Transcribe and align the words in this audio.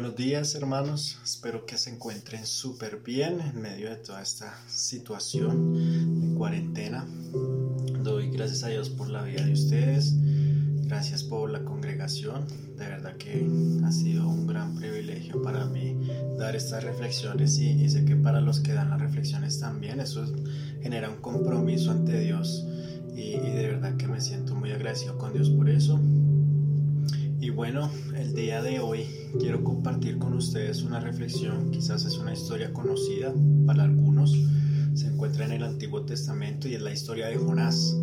Buenos 0.00 0.14
días 0.14 0.54
hermanos, 0.54 1.18
espero 1.24 1.66
que 1.66 1.76
se 1.76 1.90
encuentren 1.90 2.46
súper 2.46 3.02
bien 3.04 3.40
en 3.40 3.60
medio 3.60 3.90
de 3.90 3.96
toda 3.96 4.22
esta 4.22 4.56
situación 4.68 6.20
de 6.20 6.36
cuarentena. 6.36 7.04
Doy 8.04 8.30
gracias 8.30 8.62
a 8.62 8.68
Dios 8.68 8.90
por 8.90 9.10
la 9.10 9.24
vida 9.24 9.44
de 9.44 9.52
ustedes, 9.54 10.14
gracias 10.86 11.24
por 11.24 11.50
la 11.50 11.64
congregación, 11.64 12.46
de 12.76 12.86
verdad 12.86 13.16
que 13.16 13.44
ha 13.84 13.90
sido 13.90 14.28
un 14.28 14.46
gran 14.46 14.76
privilegio 14.76 15.42
para 15.42 15.64
mí 15.64 15.98
dar 16.38 16.54
estas 16.54 16.84
reflexiones 16.84 17.58
y, 17.58 17.88
sé 17.88 18.04
que 18.04 18.14
para 18.14 18.40
los 18.40 18.60
que 18.60 18.74
dan 18.74 18.90
las 18.90 19.00
reflexiones 19.00 19.58
también 19.58 19.98
eso 19.98 20.24
genera 20.80 21.10
un 21.10 21.20
compromiso 21.20 21.90
ante 21.90 22.20
Dios 22.20 22.64
y, 23.16 23.34
y 23.34 23.50
de 23.50 23.66
verdad 23.66 23.96
que 23.96 24.06
me 24.06 24.20
siento 24.20 24.54
muy 24.54 24.70
agradecido 24.70 25.18
con 25.18 25.32
Dios 25.32 25.50
por 25.50 25.68
eso. 25.68 26.00
Y 27.40 27.50
bueno, 27.50 27.88
el 28.16 28.34
día 28.34 28.62
de 28.62 28.80
hoy 28.80 29.06
quiero 29.38 29.62
compartir 29.62 30.18
con 30.18 30.34
ustedes 30.34 30.82
una 30.82 30.98
reflexión, 30.98 31.70
quizás 31.70 32.04
es 32.04 32.18
una 32.18 32.32
historia 32.32 32.72
conocida 32.72 33.32
para 33.64 33.84
algunos, 33.84 34.36
se 34.94 35.06
encuentra 35.06 35.44
en 35.44 35.52
el 35.52 35.62
Antiguo 35.62 36.02
Testamento 36.02 36.66
y 36.66 36.74
es 36.74 36.82
la 36.82 36.92
historia 36.92 37.28
de 37.28 37.36
Jonás. 37.36 37.96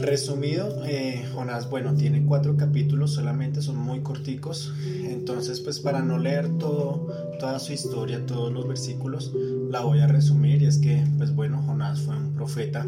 Resumido, 0.00 0.84
eh, 0.84 1.24
Jonás, 1.32 1.70
bueno, 1.70 1.94
tiene 1.94 2.26
cuatro 2.26 2.58
capítulos, 2.58 3.14
solamente 3.14 3.62
son 3.62 3.78
muy 3.78 4.00
corticos, 4.00 4.74
entonces 5.04 5.60
pues 5.60 5.80
para 5.80 6.02
no 6.02 6.18
leer 6.18 6.58
todo, 6.58 7.06
toda 7.40 7.58
su 7.58 7.72
historia, 7.72 8.26
todos 8.26 8.52
los 8.52 8.68
versículos, 8.68 9.32
la 9.70 9.80
voy 9.80 10.00
a 10.00 10.06
resumir. 10.06 10.60
Y 10.60 10.66
es 10.66 10.76
que 10.76 11.06
pues 11.16 11.34
bueno, 11.34 11.62
Jonás 11.62 12.00
fue 12.00 12.16
un 12.16 12.34
profeta, 12.34 12.86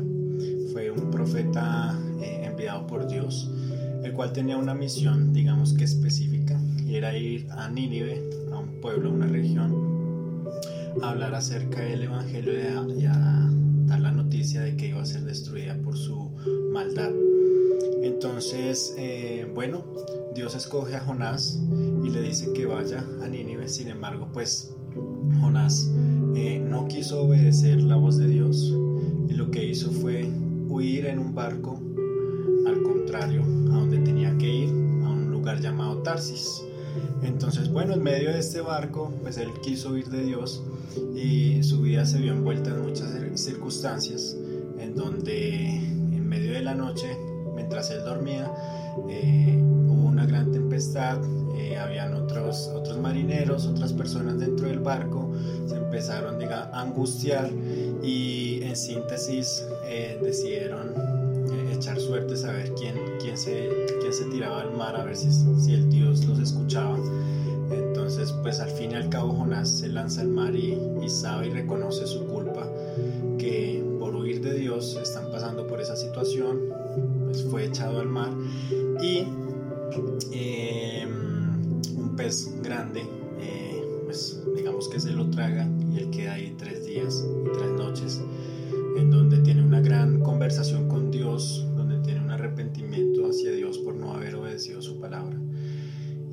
fue 0.72 0.90
un 0.90 1.10
profeta 1.10 1.98
eh, 2.20 2.42
enviado 2.44 2.86
por 2.86 3.06
Dios 3.08 3.50
el 4.02 4.12
cual 4.12 4.32
tenía 4.32 4.56
una 4.56 4.74
misión, 4.74 5.32
digamos 5.32 5.74
que 5.74 5.84
específica, 5.84 6.60
y 6.86 6.96
era 6.96 7.16
ir 7.16 7.46
a 7.50 7.68
Nínive, 7.68 8.22
a 8.52 8.58
un 8.58 8.80
pueblo, 8.80 9.10
a 9.10 9.12
una 9.12 9.26
región, 9.26 10.44
a 11.02 11.10
hablar 11.10 11.34
acerca 11.34 11.80
del 11.80 12.04
Evangelio 12.04 12.52
y 12.96 13.04
a, 13.04 13.50
dar 13.86 14.00
la 14.00 14.12
noticia 14.12 14.60
de 14.60 14.76
que 14.76 14.88
iba 14.88 15.02
a 15.02 15.06
ser 15.06 15.22
destruida 15.22 15.76
por 15.82 15.96
su 15.96 16.30
maldad. 16.72 17.10
Entonces, 18.02 18.94
eh, 18.96 19.50
bueno, 19.52 19.84
Dios 20.34 20.54
escoge 20.54 20.96
a 20.96 21.00
Jonás 21.00 21.60
y 22.04 22.10
le 22.10 22.22
dice 22.22 22.52
que 22.52 22.66
vaya 22.66 23.04
a 23.22 23.28
Nínive, 23.28 23.68
sin 23.68 23.88
embargo, 23.88 24.28
pues 24.32 24.74
Jonás 25.40 25.90
eh, 26.34 26.58
no 26.58 26.88
quiso 26.88 27.22
obedecer 27.22 27.82
la 27.82 27.96
voz 27.96 28.16
de 28.18 28.28
Dios 28.28 28.72
y 29.28 29.34
lo 29.34 29.50
que 29.50 29.64
hizo 29.64 29.90
fue 29.90 30.28
huir 30.68 31.06
en 31.06 31.18
un 31.18 31.34
barco 31.34 31.80
contrario 33.10 33.42
a 33.42 33.74
donde 33.74 33.98
tenía 33.98 34.38
que 34.38 34.48
ir, 34.48 34.68
a 34.68 35.08
un 35.08 35.32
lugar 35.32 35.60
llamado 35.60 35.96
Tarsis. 35.98 36.62
Entonces, 37.22 37.68
bueno, 37.68 37.94
en 37.94 38.04
medio 38.04 38.30
de 38.30 38.38
este 38.38 38.60
barco, 38.60 39.12
pues 39.22 39.36
él 39.36 39.48
quiso 39.62 39.90
huir 39.90 40.08
de 40.10 40.22
Dios 40.22 40.62
y 41.16 41.60
su 41.64 41.80
vida 41.80 42.06
se 42.06 42.18
vio 42.18 42.32
envuelta 42.32 42.70
en 42.70 42.82
muchas 42.82 43.10
circunstancias, 43.34 44.36
en 44.78 44.94
donde 44.94 45.74
en 45.74 46.28
medio 46.28 46.52
de 46.52 46.60
la 46.60 46.74
noche, 46.74 47.18
mientras 47.56 47.90
él 47.90 48.04
dormía, 48.04 48.48
eh, 49.08 49.60
hubo 49.88 50.06
una 50.06 50.24
gran 50.24 50.52
tempestad, 50.52 51.18
eh, 51.56 51.78
habían 51.78 52.14
otros, 52.14 52.70
otros 52.72 52.96
marineros, 53.00 53.66
otras 53.66 53.92
personas 53.92 54.38
dentro 54.38 54.68
del 54.68 54.78
barco, 54.78 55.32
se 55.66 55.74
empezaron 55.74 56.40
a 56.40 56.80
angustiar 56.80 57.50
y 58.04 58.62
en 58.62 58.76
síntesis 58.76 59.66
eh, 59.84 60.16
decidieron 60.22 61.19
echar 61.80 61.98
suerte, 61.98 62.36
saber 62.36 62.74
quién, 62.74 62.94
quién, 63.20 63.38
se, 63.38 63.86
quién 64.00 64.12
se 64.12 64.26
tiraba 64.26 64.60
al 64.60 64.76
mar, 64.76 64.94
a 64.96 65.04
ver 65.04 65.16
si, 65.16 65.30
si 65.32 65.72
el 65.72 65.88
Dios 65.88 66.26
los 66.26 66.38
escuchaba. 66.38 66.98
Entonces, 67.70 68.32
pues 68.42 68.60
al 68.60 68.68
fin 68.70 68.92
y 68.92 68.94
al 68.96 69.08
cabo 69.08 69.32
Jonás 69.32 69.70
se 69.78 69.88
lanza 69.88 70.20
al 70.20 70.28
mar 70.28 70.54
y, 70.54 70.78
y 71.02 71.08
sabe 71.08 71.46
y 71.46 71.50
reconoce 71.50 72.06
su 72.06 72.26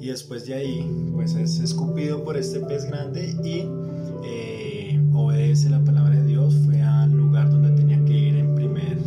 Y 0.07 0.09
después 0.09 0.45
de 0.45 0.53
ahí, 0.53 0.89
pues 1.13 1.35
es 1.35 1.59
escupido 1.59 2.23
por 2.23 2.37
este 2.37 2.61
pez 2.61 2.85
grande 2.85 3.35
y 3.43 3.65
eh, 4.23 4.97
obedece 5.13 5.69
la 5.69 5.83
palabra 5.83 6.15
de 6.15 6.25
Dios. 6.25 6.55
Fue 6.63 6.81
al 6.81 7.11
lugar 7.11 7.49
donde 7.49 7.71
tenía 7.71 8.01
que 8.05 8.13
ir 8.13 8.35
en, 8.37 8.55
primer, 8.55 8.97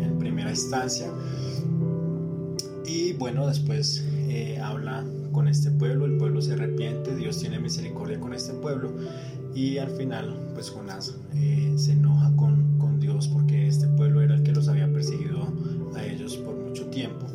en 0.00 0.18
primera 0.18 0.50
instancia. 0.50 1.06
Y 2.84 3.12
bueno, 3.12 3.46
después 3.46 4.04
eh, 4.26 4.58
habla 4.60 5.04
con 5.30 5.46
este 5.46 5.70
pueblo, 5.70 6.06
el 6.06 6.16
pueblo 6.16 6.42
se 6.42 6.54
arrepiente, 6.54 7.14
Dios 7.14 7.38
tiene 7.38 7.60
misericordia 7.60 8.18
con 8.18 8.34
este 8.34 8.52
pueblo 8.54 8.90
y 9.54 9.78
al 9.78 9.90
final 9.90 10.50
pues 10.54 10.68
Jonás 10.68 11.14
eh, 11.36 11.74
se 11.76 11.92
enoja 11.92 12.34
con, 12.34 12.76
con 12.78 12.98
Dios 12.98 13.28
porque 13.28 13.68
este 13.68 13.86
pueblo 13.86 14.20
era 14.20 14.34
el 14.34 14.42
que 14.42 14.50
los 14.50 14.66
había 14.66 14.92
perseguido 14.92 15.46
a 15.94 16.04
ellos 16.04 16.36
por 16.38 16.56
mucho 16.56 16.86
tiempo. 16.86 17.28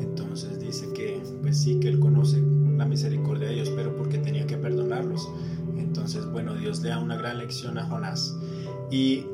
Entonces 0.00 0.58
dice 0.60 0.88
que, 0.92 1.22
pues 1.42 1.58
sí, 1.58 1.78
que 1.80 1.88
él 1.88 2.00
conoce 2.00 2.42
la 2.76 2.84
misericordia 2.86 3.48
de 3.48 3.54
Dios, 3.54 3.70
pero 3.74 3.94
porque 3.96 4.18
tenía 4.18 4.46
que 4.46 4.56
perdonarlos. 4.56 5.28
Entonces, 5.76 6.24
bueno, 6.32 6.54
Dios 6.54 6.80
le 6.82 6.90
da 6.90 6.98
una 6.98 7.16
gran 7.16 7.38
lección 7.38 7.78
a 7.78 7.84
Jonás. 7.84 8.36
Y 8.90 9.24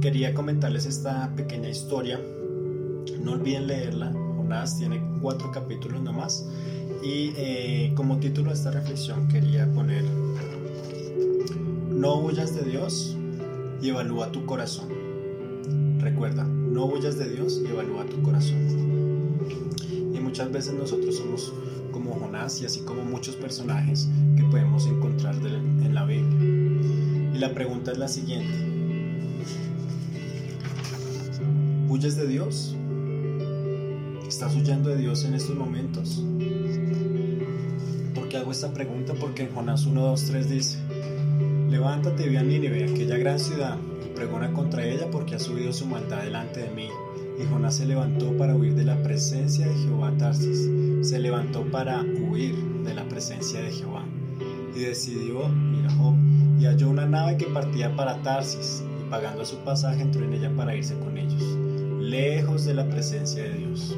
quería 0.00 0.34
comentarles 0.34 0.86
esta 0.86 1.34
pequeña 1.36 1.68
historia. 1.68 2.20
No 3.22 3.32
olviden 3.32 3.66
leerla. 3.66 4.12
Jonás 4.36 4.78
tiene 4.78 5.02
cuatro 5.20 5.50
capítulos 5.52 6.02
nomás. 6.02 6.46
Y 7.02 7.32
eh, 7.36 7.92
como 7.94 8.18
título 8.18 8.48
de 8.48 8.56
esta 8.56 8.70
reflexión 8.70 9.28
quería 9.28 9.70
poner, 9.72 10.04
no 11.90 12.20
huyas 12.20 12.54
de 12.54 12.62
Dios 12.62 13.16
y 13.82 13.90
evalúa 13.90 14.32
tu 14.32 14.46
corazón. 14.46 14.88
Recuerda, 15.98 16.44
no 16.44 16.86
huyas 16.86 17.18
de 17.18 17.28
Dios 17.28 17.60
y 17.62 17.70
evalúa 17.70 18.06
tu 18.06 18.22
corazón. 18.22 19.03
Y 20.34 20.36
muchas 20.36 20.50
veces 20.50 20.74
nosotros 20.74 21.16
somos 21.16 21.52
como 21.92 22.12
Jonás 22.14 22.60
y 22.60 22.66
así 22.66 22.80
como 22.80 23.04
muchos 23.04 23.36
personajes 23.36 24.08
que 24.36 24.42
podemos 24.42 24.84
encontrar 24.88 25.36
en 25.36 25.94
la 25.94 26.04
Biblia. 26.04 27.30
Y 27.32 27.38
la 27.38 27.54
pregunta 27.54 27.92
es 27.92 27.98
la 27.98 28.08
siguiente. 28.08 28.52
¿Huyes 31.88 32.16
de 32.16 32.26
Dios? 32.26 32.74
¿Estás 34.26 34.56
huyendo 34.56 34.90
de 34.90 34.96
Dios 34.96 35.24
en 35.24 35.34
estos 35.34 35.54
momentos? 35.54 36.24
¿Por 38.12 38.28
qué 38.28 38.38
hago 38.38 38.50
esta 38.50 38.72
pregunta? 38.72 39.14
Porque 39.14 39.44
en 39.44 39.54
Jonás 39.54 39.86
1, 39.86 40.00
2, 40.00 40.24
3 40.24 40.50
dice, 40.50 40.78
levántate 41.70 42.26
y 42.26 42.30
ve 42.30 42.38
a 42.38 42.42
Nínive, 42.42 42.90
aquella 42.90 43.18
gran 43.18 43.38
ciudad 43.38 43.78
pregona 44.16 44.52
contra 44.52 44.84
ella 44.84 45.08
porque 45.12 45.36
ha 45.36 45.38
subido 45.38 45.72
su 45.72 45.86
maldad 45.86 46.24
delante 46.24 46.62
de 46.62 46.70
mí. 46.70 46.88
Y 47.38 47.44
Jonás 47.46 47.76
se 47.76 47.86
levantó 47.86 48.36
para 48.36 48.54
huir 48.54 48.74
de 48.74 48.84
la 48.84 49.02
presencia 49.02 49.66
de 49.66 49.74
Jehová 49.74 50.12
Tarsis. 50.18 50.70
Se 51.02 51.18
levantó 51.18 51.64
para 51.70 52.02
huir 52.02 52.54
de 52.84 52.94
la 52.94 53.08
presencia 53.08 53.60
de 53.60 53.72
Jehová. 53.72 54.04
Y 54.74 54.80
decidió 54.80 55.48
ir 55.78 55.86
a 55.86 55.90
Job 55.96 56.14
y 56.58 56.66
halló 56.66 56.90
una 56.90 57.06
nave 57.06 57.36
que 57.36 57.46
partía 57.46 57.94
para 57.96 58.22
Tarsis 58.22 58.84
y 59.00 59.10
pagando 59.10 59.44
su 59.44 59.58
pasaje 59.58 60.02
entró 60.02 60.24
en 60.24 60.34
ella 60.34 60.52
para 60.56 60.74
irse 60.74 60.94
con 60.98 61.18
ellos, 61.18 61.42
lejos 62.00 62.64
de 62.64 62.74
la 62.74 62.88
presencia 62.88 63.42
de 63.42 63.54
Dios. 63.54 63.96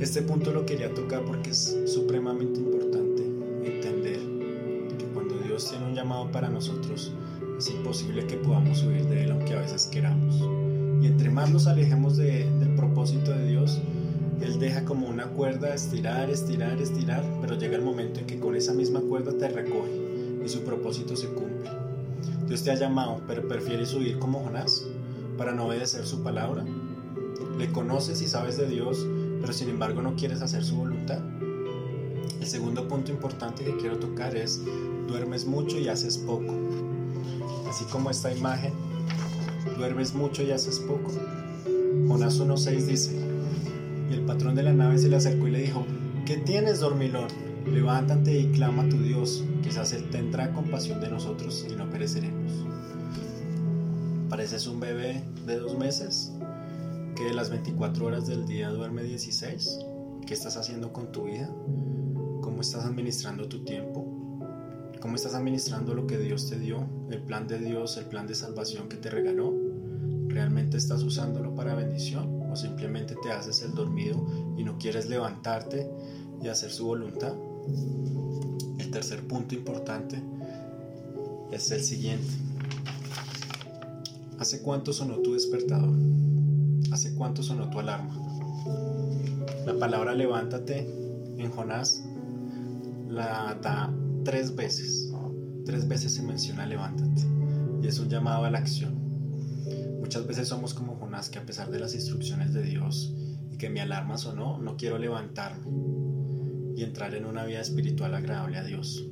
Este 0.00 0.22
punto 0.22 0.52
lo 0.52 0.64
quería 0.64 0.92
tocar 0.94 1.22
porque 1.26 1.50
es 1.50 1.78
supremamente 1.84 2.58
importante 2.58 3.22
entender 3.64 4.18
que 4.98 5.04
cuando 5.12 5.36
Dios 5.38 5.68
tiene 5.68 5.86
un 5.86 5.94
llamado 5.94 6.30
para 6.30 6.48
nosotros, 6.48 7.12
es 7.58 7.70
imposible 7.70 8.26
que 8.26 8.36
podamos 8.36 8.82
huir 8.82 9.04
de 9.06 9.24
Él 9.24 9.32
aunque 9.32 9.52
a 9.52 9.60
veces 9.60 9.86
queramos. 9.86 10.42
Y 11.00 11.06
entre 11.06 11.30
más 11.30 11.50
nos 11.50 11.66
alejemos 11.66 12.16
del 12.16 12.74
propósito 12.76 13.30
de 13.30 13.48
Dios, 13.48 13.80
Él 14.40 14.58
deja 14.58 14.84
como 14.84 15.06
una 15.08 15.26
cuerda 15.26 15.74
estirar, 15.74 16.30
estirar, 16.30 16.80
estirar, 16.80 17.24
pero 17.40 17.58
llega 17.58 17.76
el 17.76 17.82
momento 17.82 18.20
en 18.20 18.26
que 18.26 18.38
con 18.38 18.54
esa 18.54 18.72
misma 18.72 19.00
cuerda 19.00 19.32
te 19.32 19.48
recoge 19.48 19.90
y 20.44 20.48
su 20.48 20.60
propósito 20.60 21.16
se 21.16 21.28
cumple. 21.28 21.70
Dios 22.46 22.62
te 22.62 22.70
ha 22.70 22.74
llamado, 22.74 23.20
pero 23.26 23.46
prefieres 23.46 23.94
huir 23.94 24.18
como 24.18 24.40
Jonás 24.40 24.84
para 25.38 25.52
no 25.52 25.66
obedecer 25.66 26.06
su 26.06 26.22
palabra. 26.22 26.64
Le 27.58 27.70
conoces 27.70 28.20
y 28.22 28.26
sabes 28.26 28.56
de 28.56 28.68
Dios, 28.68 29.06
pero 29.40 29.52
sin 29.52 29.70
embargo 29.70 30.02
no 30.02 30.16
quieres 30.16 30.42
hacer 30.42 30.64
su 30.64 30.76
voluntad. 30.76 31.20
El 32.40 32.46
segundo 32.46 32.88
punto 32.88 33.12
importante 33.12 33.64
que 33.64 33.76
quiero 33.76 33.98
tocar 33.98 34.34
es, 34.36 34.60
duermes 35.06 35.46
mucho 35.46 35.78
y 35.78 35.88
haces 35.88 36.18
poco 36.18 36.54
así 37.70 37.84
como 37.84 38.10
esta 38.10 38.32
imagen, 38.32 38.72
duermes 39.76 40.14
mucho 40.14 40.42
y 40.42 40.50
haces 40.50 40.78
poco. 40.80 41.10
Jonás 42.08 42.40
1.6 42.40 42.86
dice, 42.86 43.16
y 44.10 44.14
el 44.14 44.22
patrón 44.22 44.54
de 44.54 44.62
la 44.62 44.72
nave 44.72 44.98
se 44.98 45.08
le 45.08 45.16
acercó 45.16 45.48
y 45.48 45.52
le 45.52 45.62
dijo, 45.62 45.84
¿qué 46.26 46.36
tienes, 46.36 46.80
dormilón? 46.80 47.28
Levántate 47.66 48.38
y 48.38 48.46
clama 48.52 48.84
a 48.84 48.88
tu 48.88 48.98
Dios, 49.02 49.44
quizás 49.62 49.92
Él 49.92 50.08
tendrá 50.10 50.52
compasión 50.52 51.00
de 51.00 51.10
nosotros 51.10 51.66
y 51.70 51.76
no 51.76 51.88
pereceremos. 51.90 52.66
Pareces 54.28 54.66
un 54.66 54.80
bebé 54.80 55.22
de 55.46 55.58
dos 55.58 55.76
meses 55.76 56.32
que 57.16 57.24
de 57.24 57.34
las 57.34 57.50
24 57.50 58.06
horas 58.06 58.26
del 58.26 58.46
día 58.46 58.70
duerme 58.70 59.02
16. 59.02 59.80
¿Qué 60.26 60.34
estás 60.34 60.56
haciendo 60.56 60.92
con 60.92 61.12
tu 61.12 61.24
vida? 61.24 61.48
¿Cómo 62.40 62.60
estás 62.60 62.84
administrando 62.84 63.48
tu 63.48 63.64
tiempo? 63.64 64.09
¿Cómo 65.00 65.16
estás 65.16 65.34
administrando 65.34 65.94
lo 65.94 66.06
que 66.06 66.18
Dios 66.18 66.50
te 66.50 66.58
dio? 66.58 66.86
El 67.10 67.22
plan 67.22 67.48
de 67.48 67.58
Dios, 67.58 67.96
el 67.96 68.04
plan 68.04 68.26
de 68.26 68.34
salvación 68.34 68.88
que 68.88 68.98
te 68.98 69.08
regaló. 69.08 69.54
¿Realmente 70.28 70.76
estás 70.76 71.02
usándolo 71.02 71.54
para 71.54 71.74
bendición? 71.74 72.42
¿O 72.50 72.54
simplemente 72.54 73.16
te 73.22 73.32
haces 73.32 73.62
el 73.62 73.74
dormido 73.74 74.22
y 74.58 74.62
no 74.62 74.76
quieres 74.78 75.08
levantarte 75.08 75.90
y 76.42 76.48
hacer 76.48 76.70
su 76.70 76.84
voluntad? 76.84 77.32
El 78.78 78.90
tercer 78.90 79.26
punto 79.26 79.54
importante 79.54 80.22
es 81.50 81.70
el 81.70 81.82
siguiente. 81.82 82.28
¿Hace 84.38 84.60
cuánto 84.60 84.92
sonó 84.92 85.16
tu 85.20 85.32
despertador? 85.32 85.96
¿Hace 86.92 87.14
cuánto 87.14 87.42
sonó 87.42 87.70
tu 87.70 87.78
alarma? 87.78 88.14
La 89.64 89.78
palabra 89.78 90.14
levántate 90.14 90.80
en 91.38 91.50
Jonás 91.50 92.02
la 93.08 93.58
da 93.60 93.92
tres 94.24 94.54
veces. 94.54 95.12
Tres 95.64 95.86
veces 95.88 96.14
se 96.14 96.22
menciona 96.22 96.66
levántate. 96.66 97.22
Y 97.82 97.86
es 97.86 97.98
un 97.98 98.08
llamado 98.08 98.44
a 98.44 98.50
la 98.50 98.58
acción. 98.58 98.94
Muchas 100.00 100.26
veces 100.26 100.48
somos 100.48 100.74
como 100.74 100.96
Jonás 100.96 101.30
que 101.30 101.38
a 101.38 101.46
pesar 101.46 101.70
de 101.70 101.78
las 101.78 101.94
instrucciones 101.94 102.52
de 102.52 102.62
Dios 102.62 103.14
y 103.50 103.56
que 103.56 103.70
mi 103.70 103.80
alarma 103.80 104.18
sonó, 104.18 104.58
no 104.58 104.76
quiero 104.76 104.98
levantarme 104.98 105.66
y 106.76 106.82
entrar 106.82 107.14
en 107.14 107.26
una 107.26 107.44
vida 107.44 107.60
espiritual 107.60 108.14
agradable 108.14 108.58
a 108.58 108.64
Dios. 108.64 109.06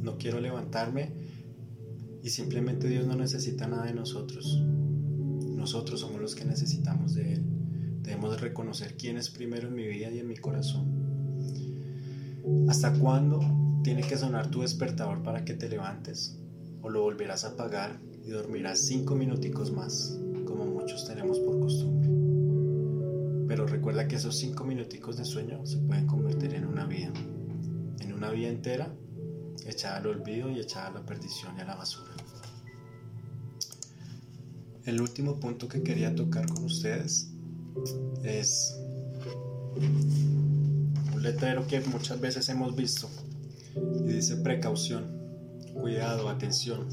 No 0.00 0.16
quiero 0.16 0.40
levantarme 0.40 1.12
y 2.22 2.30
simplemente 2.30 2.88
Dios 2.88 3.06
no 3.06 3.14
necesita 3.14 3.66
nada 3.66 3.84
de 3.84 3.94
nosotros. 3.94 4.58
Nosotros 4.58 6.00
somos 6.00 6.20
los 6.20 6.34
que 6.34 6.44
necesitamos 6.44 7.14
de 7.14 7.34
Él. 7.34 7.44
Debemos 8.02 8.40
reconocer 8.40 8.96
quién 8.96 9.18
es 9.18 9.28
primero 9.28 9.68
en 9.68 9.74
mi 9.74 9.86
vida 9.86 10.10
y 10.10 10.18
en 10.18 10.28
mi 10.28 10.36
corazón. 10.36 10.97
¿Hasta 12.68 12.92
cuándo 12.92 13.40
tiene 13.82 14.02
que 14.02 14.16
sonar 14.16 14.50
tu 14.50 14.62
despertador 14.62 15.22
para 15.22 15.44
que 15.44 15.54
te 15.54 15.68
levantes? 15.68 16.38
¿O 16.82 16.90
lo 16.90 17.02
volverás 17.02 17.44
a 17.44 17.48
apagar 17.48 18.00
y 18.24 18.30
dormirás 18.30 18.80
cinco 18.80 19.14
minuticos 19.14 19.72
más, 19.72 20.18
como 20.46 20.66
muchos 20.66 21.06
tenemos 21.06 21.38
por 21.40 21.60
costumbre? 21.60 22.08
Pero 23.48 23.66
recuerda 23.66 24.06
que 24.06 24.16
esos 24.16 24.36
cinco 24.36 24.64
minuticos 24.64 25.16
de 25.16 25.24
sueño 25.24 25.64
se 25.66 25.78
pueden 25.78 26.06
convertir 26.06 26.54
en 26.54 26.66
una 26.66 26.84
vida, 26.84 27.12
en 28.00 28.12
una 28.12 28.30
vida 28.30 28.48
entera 28.48 28.94
echada 29.66 29.98
al 29.98 30.06
olvido 30.06 30.50
y 30.50 30.60
echada 30.60 30.88
a 30.88 30.92
la 30.92 31.06
perdición 31.06 31.56
y 31.56 31.60
a 31.60 31.64
la 31.64 31.74
basura. 31.74 32.12
El 34.84 35.00
último 35.00 35.38
punto 35.38 35.68
que 35.68 35.82
quería 35.82 36.14
tocar 36.14 36.46
con 36.46 36.64
ustedes 36.64 37.30
es 38.22 38.74
un 41.18 41.24
letrero 41.24 41.66
que 41.66 41.80
muchas 41.80 42.20
veces 42.20 42.48
hemos 42.48 42.76
visto 42.76 43.08
y 43.74 44.12
dice 44.12 44.36
precaución, 44.36 45.04
cuidado, 45.74 46.28
atención, 46.28 46.86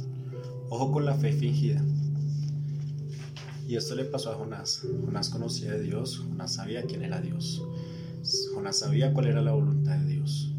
ojo 0.67 0.91
con 0.91 1.05
la 1.05 1.13
fe 1.13 1.31
fingida. 1.31 1.79
Y 3.67 3.75
esto 3.75 3.93
le 3.93 4.05
pasó 4.05 4.31
a 4.31 4.35
Jonás. 4.35 4.81
Jonás 5.05 5.29
conocía 5.29 5.73
a 5.73 5.77
Dios, 5.77 6.23
Jonás 6.27 6.55
sabía 6.55 6.83
quién 6.83 7.03
era 7.03 7.21
Dios. 7.21 7.63
Jonás 8.53 8.79
sabía 8.79 9.13
cuál 9.13 9.27
era 9.27 9.41
la 9.41 9.51
voluntad 9.51 9.95
de 9.97 10.13
Dios. 10.13 10.51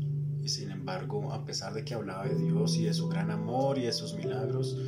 Y 0.45 0.49
sin 0.49 0.71
embargo, 0.71 1.33
a 1.33 1.45
pesar 1.45 1.75
de 1.75 1.85
que 1.85 1.95
hablaba 1.95 2.25
de 2.25 2.37
Dios 2.37 2.77
y 2.77 2.85
de 2.85 2.95
su 2.95 3.09
gran 3.09 3.33
amor 3.33 3.79
y 3.79 3.83
de 3.83 3.93
sus 3.93 4.15
milagros, 4.15 4.79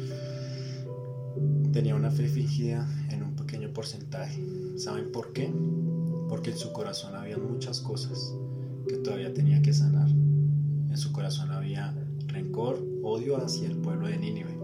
tenía 1.73 1.97
una 1.97 2.13
fe 2.13 2.29
fingida 2.29 2.89
en 3.11 3.25
un 3.25 3.35
pequeño 3.35 3.73
porcentaje. 3.73 4.41
¿Saben 4.77 5.11
por 5.11 5.33
qué? 5.33 5.53
Porque 6.29 6.53
en 6.53 6.59
su 6.59 6.73
corazón 6.73 7.17
había 7.17 7.39
muchas 7.39 7.81
cosas 7.81 8.35
que 8.89 8.97
todavía 8.97 9.33
tenía 9.33 9.63
que 9.63 9.73
sanar. 9.73 10.09
En 10.09 10.97
su 10.97 11.13
corazón 11.13 11.53
había 11.53 11.95
rencor, 12.27 12.85
odio 13.03 13.37
hacia 13.37 13.69
el 13.69 13.77
pueblo 13.77 14.09
de 14.09 14.19
Nínive. 14.19 14.59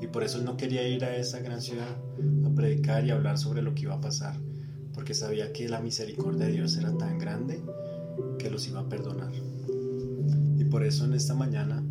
Y 0.00 0.06
por 0.06 0.22
eso 0.22 0.38
él 0.38 0.44
no 0.44 0.56
quería 0.56 0.86
ir 0.88 1.04
a 1.04 1.16
esa 1.16 1.40
gran 1.40 1.60
ciudad 1.60 1.96
a 2.44 2.54
predicar 2.54 3.04
y 3.04 3.10
hablar 3.10 3.38
sobre 3.38 3.62
lo 3.62 3.74
que 3.74 3.82
iba 3.82 3.94
a 3.94 4.00
pasar, 4.00 4.34
porque 4.94 5.14
sabía 5.14 5.52
que 5.52 5.68
la 5.68 5.80
misericordia 5.80 6.46
de 6.46 6.52
Dios 6.52 6.76
era 6.76 6.96
tan 6.96 7.18
grande 7.18 7.60
que 8.38 8.50
los 8.50 8.66
iba 8.66 8.80
a 8.80 8.88
perdonar. 8.88 9.32
Y 10.58 10.64
por 10.64 10.84
eso 10.84 11.04
en 11.04 11.14
esta 11.14 11.34
mañana 11.34 11.82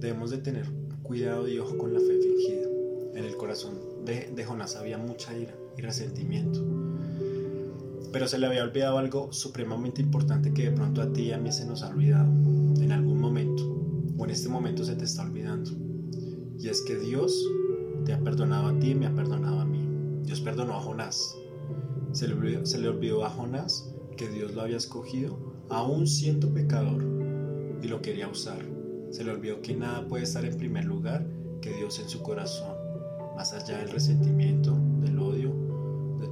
debemos 0.00 0.30
de 0.30 0.38
tener 0.38 0.66
cuidado 1.02 1.48
y 1.48 1.58
ojo 1.58 1.76
con 1.76 1.92
la 1.92 2.00
fe 2.00 2.18
fingida. 2.20 2.68
En 3.14 3.24
el 3.24 3.36
corazón 3.36 3.78
de, 4.04 4.32
de 4.34 4.44
Jonás 4.44 4.76
había 4.76 4.96
mucha 4.96 5.36
ira 5.36 5.54
y 5.76 5.82
resentimiento. 5.82 6.81
Pero 8.12 8.28
se 8.28 8.38
le 8.38 8.46
había 8.46 8.62
olvidado 8.62 8.98
algo 8.98 9.32
supremamente 9.32 10.02
importante 10.02 10.52
que 10.52 10.64
de 10.64 10.72
pronto 10.72 11.00
a 11.00 11.12
ti 11.12 11.22
y 11.22 11.32
a 11.32 11.38
mí 11.38 11.50
se 11.50 11.64
nos 11.64 11.82
ha 11.82 11.88
olvidado 11.88 12.30
en 12.80 12.92
algún 12.92 13.18
momento, 13.18 13.64
o 14.18 14.24
en 14.24 14.30
este 14.30 14.48
momento 14.48 14.84
se 14.84 14.94
te 14.94 15.04
está 15.04 15.22
olvidando. 15.22 15.70
Y 16.58 16.68
es 16.68 16.82
que 16.82 16.96
Dios 16.96 17.34
te 18.04 18.12
ha 18.12 18.20
perdonado 18.20 18.68
a 18.68 18.78
ti 18.78 18.90
y 18.90 18.94
me 18.94 19.06
ha 19.06 19.14
perdonado 19.14 19.60
a 19.60 19.64
mí. 19.64 19.88
Dios 20.24 20.40
perdonó 20.40 20.74
a 20.74 20.80
Jonás. 20.80 21.36
Se 22.12 22.28
le, 22.28 22.34
olvidó, 22.88 23.24
a 23.24 23.30
Jonás 23.30 23.90
que 24.16 24.28
Dios 24.28 24.54
lo 24.54 24.60
había 24.60 24.76
escogido, 24.76 25.38
aún 25.70 26.06
siendo 26.06 26.52
pecador, 26.52 27.02
y 27.82 27.88
lo 27.88 28.02
quería 28.02 28.28
usar. 28.28 28.62
Se 29.10 29.24
le 29.24 29.30
olvidó 29.30 29.62
que 29.62 29.74
nada 29.74 30.06
puede 30.06 30.24
estar 30.24 30.44
en 30.44 30.56
primer 30.58 30.84
lugar 30.84 31.26
que 31.62 31.72
Dios 31.72 31.98
en 31.98 32.08
su 32.08 32.22
corazón, 32.22 32.76
más 33.34 33.54
allá 33.54 33.78
del 33.78 33.90
resentimiento, 33.90 34.76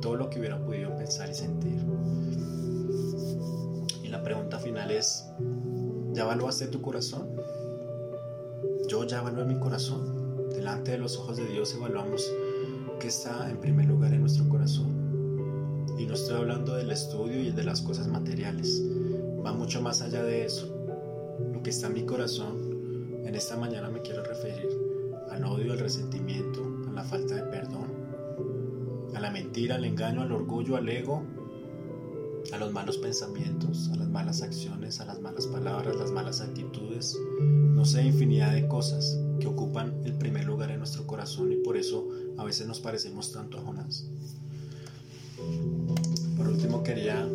todo 0.00 0.16
lo 0.16 0.30
que 0.30 0.38
hubiera 0.38 0.58
podido 0.58 0.96
pensar 0.96 1.30
y 1.30 1.34
sentir. 1.34 1.84
Y 4.02 4.08
la 4.08 4.22
pregunta 4.22 4.58
final 4.58 4.90
es, 4.90 5.26
¿ya 6.12 6.22
evaluaste 6.22 6.66
tu 6.68 6.80
corazón? 6.80 7.28
Yo 8.88 9.04
ya 9.04 9.18
evalué 9.18 9.44
mi 9.44 9.58
corazón 9.58 10.20
delante 10.54 10.90
de 10.92 10.98
los 10.98 11.16
ojos 11.16 11.36
de 11.36 11.46
Dios 11.46 11.74
evaluamos 11.74 12.30
qué 12.98 13.08
está 13.08 13.48
en 13.48 13.56
primer 13.56 13.86
lugar 13.86 14.12
en 14.12 14.20
nuestro 14.20 14.48
corazón. 14.48 15.86
Y 15.98 16.06
no 16.06 16.14
estoy 16.14 16.36
hablando 16.36 16.74
del 16.74 16.90
estudio 16.90 17.40
y 17.40 17.50
de 17.50 17.64
las 17.64 17.80
cosas 17.80 18.08
materiales, 18.08 18.82
va 19.44 19.52
mucho 19.52 19.80
más 19.80 20.02
allá 20.02 20.22
de 20.22 20.44
eso. 20.44 20.66
Lo 21.52 21.62
que 21.62 21.70
está 21.70 21.86
en 21.86 21.94
mi 21.94 22.04
corazón, 22.04 23.22
en 23.24 23.34
esta 23.34 23.56
mañana 23.56 23.88
me 23.88 24.02
quiero 24.02 24.22
referir 24.22 24.68
al 25.30 25.44
odio, 25.44 25.72
al 25.72 25.78
resentimiento, 25.78 26.62
a 26.90 26.92
la 26.92 27.04
falta 27.04 27.36
de 27.36 27.42
perdón, 27.44 27.88
a 29.14 29.20
la 29.20 29.30
mentira, 29.30 29.76
al 29.76 29.84
engaño, 29.84 30.22
al 30.22 30.32
orgullo, 30.32 30.76
al 30.76 30.88
ego, 30.88 31.22
a 32.52 32.58
los 32.58 32.72
malos 32.72 32.98
pensamientos, 32.98 33.90
a 33.92 33.96
las 33.96 34.08
malas 34.08 34.42
acciones, 34.42 35.00
a 35.00 35.06
las 35.06 35.20
malas 35.20 35.46
palabras, 35.46 35.96
las 35.96 36.10
malas 36.10 36.40
actitudes, 36.40 37.16
no 37.40 37.84
sé, 37.84 38.04
infinidad 38.04 38.52
de 38.52 38.66
cosas 38.66 39.18
que 39.38 39.46
ocupan 39.46 39.94
el 40.04 40.14
primer 40.14 40.44
lugar 40.46 40.70
en 40.70 40.78
nuestro 40.78 41.06
corazón 41.06 41.52
y 41.52 41.56
por 41.56 41.76
eso 41.76 42.08
a 42.38 42.44
veces 42.44 42.66
nos 42.66 42.80
parecemos 42.80 43.32
tanto 43.32 43.58
a 43.58 43.62
Jonás. 43.62 44.06
Por 46.36 46.48
último 46.48 46.82
quería 46.82 47.26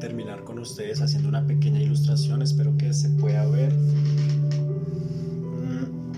terminar 0.00 0.44
con 0.44 0.58
ustedes 0.58 1.00
haciendo 1.00 1.28
una 1.28 1.46
pequeña 1.46 1.80
ilustración, 1.80 2.42
espero 2.42 2.76
que 2.76 2.92
se 2.92 3.08
pueda 3.10 3.46
ver. 3.46 3.72
Mm, 5.62 6.12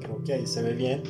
creo 0.00 0.24
que 0.24 0.32
ahí 0.34 0.46
se 0.46 0.62
ve 0.62 0.74
bien. 0.74 1.02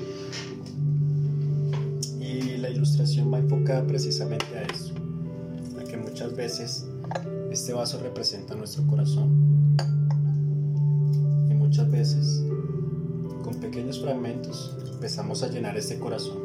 Y 2.72 2.76
ilustración 2.76 3.32
va 3.32 3.38
enfocada 3.38 3.86
precisamente 3.86 4.46
a 4.56 4.62
eso, 4.62 4.94
a 5.78 5.84
que 5.84 5.96
muchas 5.96 6.34
veces 6.34 6.86
este 7.50 7.74
vaso 7.74 8.00
representa 8.00 8.54
nuestro 8.54 8.86
corazón 8.86 9.52
muchas 11.72 11.90
veces, 11.90 12.44
con 13.42 13.54
pequeños 13.54 13.98
fragmentos, 13.98 14.76
empezamos 14.92 15.42
a 15.42 15.48
llenar 15.48 15.74
este 15.78 15.98
corazón. 15.98 16.36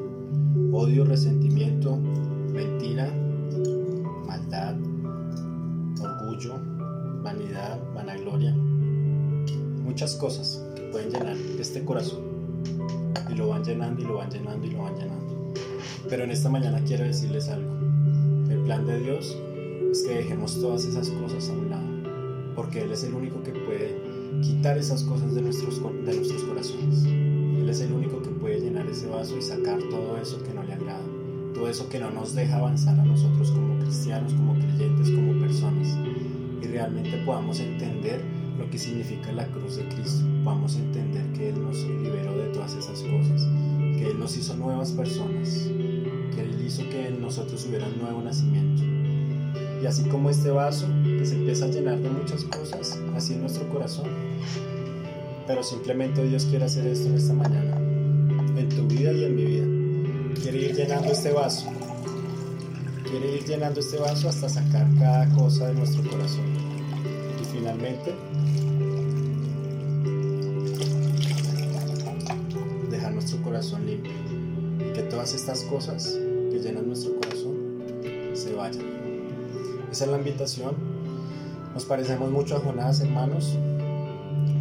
Odio, 0.72 1.04
resentimiento, 1.04 1.98
mentira, 1.98 3.12
maldad, 4.26 4.78
orgullo, 6.02 6.54
vanidad, 7.24 7.78
vanagloria. 7.94 8.56
Muchas 9.84 10.16
cosas 10.16 10.64
que 10.78 10.84
pueden 10.84 11.12
llenar 11.12 11.36
este 11.60 11.84
corazón. 11.84 12.22
Y 13.30 13.36
lo 13.36 13.50
van 13.50 13.66
llenando 13.66 14.02
y 14.02 14.06
lo 14.06 14.16
van 14.16 14.32
llenando 14.32 14.66
y 14.66 14.70
lo 14.70 14.84
van 14.84 14.96
llenando. 14.96 15.27
Pero 16.10 16.24
en 16.24 16.32
esta 16.32 16.50
mañana 16.50 16.82
quiero 16.86 17.04
decirles 17.04 17.50
algo. 17.50 17.72
El 18.50 18.60
plan 18.64 18.86
de 18.86 19.00
Dios 19.00 19.38
es 19.92 20.04
que 20.04 20.16
dejemos 20.16 20.60
todas 20.62 20.86
esas 20.86 21.10
cosas 21.10 21.50
a 21.50 21.54
un 21.54 21.70
lado. 21.70 22.54
Porque 22.56 22.82
Él 22.82 22.92
es 22.92 23.04
el 23.04 23.14
único 23.14 23.42
que 23.44 23.52
puede 23.52 23.96
quitar 24.42 24.78
esas 24.78 25.04
cosas 25.04 25.34
de 25.36 25.42
nuestros, 25.42 25.82
de 26.06 26.16
nuestros 26.16 26.44
corazones. 26.44 27.04
Él 27.06 27.70
es 27.70 27.82
el 27.82 27.92
único 27.92 28.22
que 28.22 28.30
puede 28.30 28.60
llenar 28.60 28.88
ese 28.88 29.08
vaso 29.08 29.38
y 29.38 29.42
sacar 29.42 29.80
todo 29.90 30.18
eso 30.18 30.42
que 30.44 30.54
no 30.54 30.64
le 30.64 30.74
agrada, 30.74 31.04
todo 31.54 31.70
eso 31.70 31.90
que 31.90 32.00
no 32.00 32.12
nos 32.12 32.34
deja 32.34 32.58
avanzar 32.58 33.00
a 33.00 33.04
nosotros 33.04 33.52
como 33.52 33.80
cristianos, 33.80 34.34
como 34.34 34.54
creyentes, 34.54 35.10
como 35.12 35.40
personas. 35.40 35.88
Y 36.62 36.68
realmente 36.68 37.18
podamos 37.26 37.60
entender 37.60 38.22
lo 38.58 38.70
que 38.70 38.78
significa 38.78 39.32
la 39.32 39.46
cruz 39.48 39.78
de 39.78 39.88
Cristo, 39.90 40.26
podamos 40.44 40.76
entender 40.76 41.24
que 41.34 41.50
Él 41.50 41.62
nos 41.62 41.78
liberó 41.78 42.36
de 42.38 42.48
todas 42.54 42.74
esas 42.74 43.02
cosas, 43.02 43.48
que 43.98 44.12
Él 44.12 44.20
nos 44.20 44.38
hizo 44.38 44.56
nuevas 44.56 44.92
personas, 44.92 45.68
que 46.34 46.42
Él 46.42 46.64
hizo 46.66 46.84
que 46.84 47.10
nosotros 47.20 47.66
hubiera 47.68 47.88
un 47.88 48.00
nuevo 48.00 48.22
nacimiento. 48.22 48.84
Y 49.82 49.86
así 49.86 50.04
como 50.10 50.30
este 50.30 50.50
vaso 50.50 50.88
que 51.04 51.26
se 51.26 51.36
empieza 51.36 51.66
a 51.66 51.68
llenar 51.68 52.00
de 52.00 52.10
muchas 52.10 52.44
cosas, 52.46 53.00
así 53.16 53.34
en 53.34 53.42
nuestro 53.42 53.68
corazón. 53.70 54.08
Pero 55.46 55.64
simplemente 55.64 56.24
Dios 56.24 56.46
quiere 56.46 56.66
hacer 56.66 56.88
esto 56.88 57.08
en 57.08 57.16
esta 57.16 57.34
mañana, 57.34 57.78
en 57.78 58.70
tu 58.70 58.88
vida 58.88 59.12
y 59.12 59.24
en 59.26 59.36
mi 59.36 59.46
vida. 59.46 59.66
Quiere 60.42 60.70
ir 60.70 60.76
llenando 60.76 61.12
este 61.12 61.32
vaso. 61.32 61.68
Quiere 63.10 63.38
ir 63.38 63.46
llenando 63.46 63.80
este 63.80 63.98
vaso 63.98 64.30
hasta 64.30 64.50
sacar 64.50 64.88
cada 65.00 65.30
cosa 65.36 65.68
de 65.68 65.76
nuestro 65.76 66.10
corazón. 66.10 66.46
Y 67.42 67.46
finalmente, 67.46 68.14
corazón 73.58 73.88
limpio. 73.88 74.12
Y 74.80 74.94
que 74.94 75.02
todas 75.10 75.34
estas 75.34 75.64
cosas 75.64 76.16
que 76.52 76.60
llenan 76.60 76.86
nuestro 76.86 77.16
corazón 77.16 77.56
se 78.36 78.54
vayan. 78.54 78.86
Esa 79.92 80.06
es 80.06 80.12
la 80.12 80.18
invitación. 80.20 80.76
Nos 81.74 81.84
parecemos 81.86 82.30
mucho 82.30 82.58
a 82.58 82.60
Jonás, 82.60 83.02
hermanos, 83.02 83.58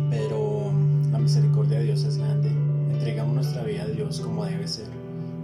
pero 0.09 0.73
la 1.13 1.19
misericordia 1.19 1.79
de 1.79 1.85
Dios 1.85 2.05
es 2.05 2.17
grande. 2.17 2.49
Entregamos 2.95 3.35
nuestra 3.35 3.65
vida 3.65 3.83
a 3.83 3.87
Dios 3.87 4.19
como 4.21 4.47
debe 4.47 4.67
ser. 4.67 4.87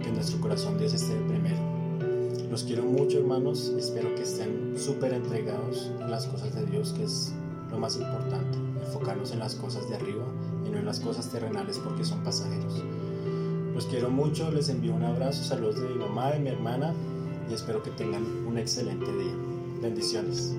Que 0.01 0.11
nuestro 0.11 0.41
corazón 0.41 0.79
Dios 0.79 0.95
esté 0.95 1.13
primero. 1.27 1.61
Los 2.49 2.63
quiero 2.63 2.83
mucho, 2.85 3.19
hermanos. 3.19 3.71
Espero 3.77 4.15
que 4.15 4.23
estén 4.23 4.73
súper 4.75 5.13
entregados 5.13 5.91
a 6.01 6.07
las 6.07 6.25
cosas 6.25 6.55
de 6.55 6.65
Dios, 6.65 6.91
que 6.93 7.03
es 7.03 7.31
lo 7.69 7.77
más 7.77 7.97
importante. 7.97 8.57
Enfocarnos 8.83 9.31
en 9.31 9.37
las 9.37 9.53
cosas 9.53 9.87
de 9.89 9.95
arriba 9.95 10.25
y 10.65 10.71
no 10.71 10.79
en 10.79 10.85
las 10.87 10.99
cosas 10.99 11.29
terrenales 11.29 11.77
porque 11.77 12.03
son 12.03 12.23
pasajeros. 12.23 12.83
Los 13.73 13.87
quiero 13.87 14.09
mucho, 14.09 14.51
les 14.51 14.69
envío 14.69 14.93
un 14.93 15.03
abrazo, 15.03 15.43
saludos 15.43 15.81
de 15.81 15.89
mi 15.89 15.95
mamá, 15.95 16.31
de 16.31 16.39
mi 16.39 16.49
hermana 16.49 16.93
y 17.49 17.53
espero 17.53 17.81
que 17.81 17.89
tengan 17.91 18.23
un 18.45 18.57
excelente 18.57 19.05
día. 19.05 19.33
Bendiciones. 19.81 20.53